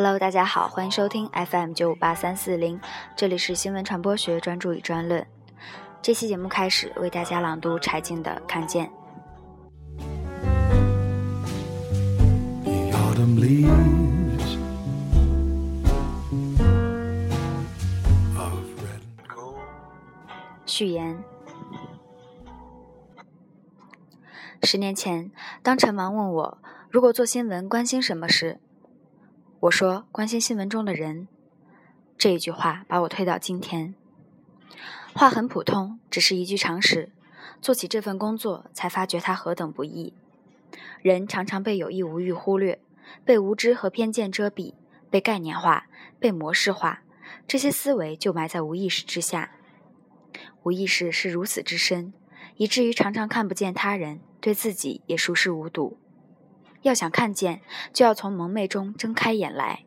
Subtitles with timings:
[0.00, 2.80] Hello，大家好，欢迎收听 FM 九五八三四零，
[3.16, 5.26] 这里是新闻传播学专注与专论。
[6.00, 8.86] 这期节目开始，为大家朗读柴静的《看见》。
[20.64, 21.18] 序言：
[24.62, 25.32] 十年前，
[25.64, 28.60] 当陈芒问我如果做新闻关心什么时，
[29.62, 31.26] 我说关心新闻中的人。
[32.16, 33.92] 这一句话把我推到今天。
[35.12, 37.10] 话很普通，只是一句常识。
[37.60, 40.14] 做起这份工作，才发觉它何等不易。
[41.02, 42.80] 人常常被有意无意忽略，
[43.24, 44.74] 被无知和偏见遮蔽，
[45.10, 45.88] 被概念化，
[46.20, 47.02] 被模式化，
[47.48, 49.56] 这些思维就埋在无意识之下。
[50.62, 52.12] 无意识是如此之深，
[52.54, 55.98] 以至于常常看不见他人，对自己也熟视无睹。
[56.82, 57.60] 要想看见，
[57.92, 59.84] 就要从蒙昧中睁开眼来，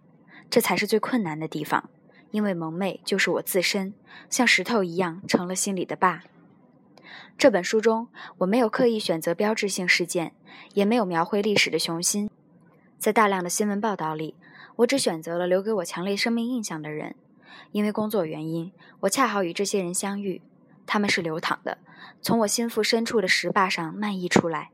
[0.49, 1.89] 这才是最困难的地方。
[2.31, 3.93] 因为蒙昧就是我自身，
[4.29, 6.23] 像石头一样成了心里的坝。
[7.37, 8.07] 这本书中，
[8.39, 10.33] 我没有刻意选择标志性事件，
[10.73, 12.29] 也没有描绘历史的雄心。
[12.97, 14.35] 在大量的新闻报道里，
[14.77, 17.15] 我只选择了留给我强烈生命印象的人。
[17.71, 20.41] 因为工作原因，我恰好与这些人相遇。
[20.85, 21.77] 他们是流淌的，
[22.21, 24.71] 从我心腹深处的石坝上漫溢出来。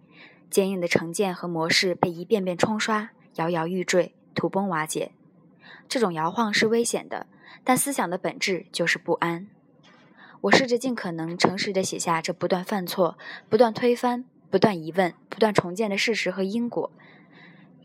[0.50, 5.12] 坚硬的成见和模式被一遍遍冲刷，摇摇欲坠，土崩瓦解。
[5.89, 7.28] 这种摇晃是危险的，
[7.64, 9.48] 但思想的本质就是不安。
[10.42, 13.17] 我试着尽可能诚实地写下这不断犯错、
[13.50, 16.92] 不断推翻、不断疑问、不断重建的事实和因果。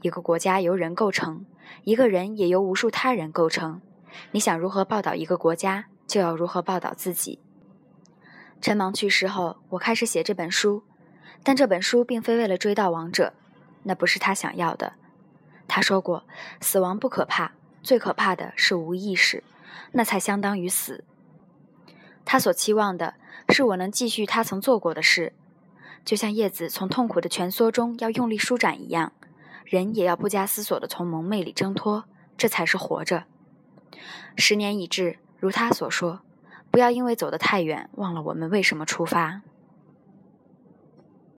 [0.02, 1.46] 一个国家由人构成，
[1.84, 3.80] 一个人也由无数他人构成。
[4.32, 7.38] 你想如何报道一个国家，就要如何报道自己。
[8.60, 10.82] 陈芒去世后，我开始写这本书，
[11.42, 13.32] 但这本书并非为了追悼亡者，
[13.82, 14.94] 那不是他想要的。
[15.66, 16.24] 他说过，
[16.60, 17.52] 死亡不可怕，
[17.82, 19.42] 最可怕的是无意识，
[19.92, 21.04] 那才相当于死。
[22.24, 23.14] 他所期望的
[23.48, 25.32] 是我能继续他曾做过的事，
[26.04, 29.12] 就像叶子从痛苦的蜷缩中要用力舒展一样，
[29.64, 32.04] 人也要不加思索地从蒙昧里挣脱，
[32.36, 33.24] 这才是活着。
[34.36, 36.20] 十年已至，如他所说，
[36.70, 39.42] 不要因为走得太远，忘了我们为什么出发。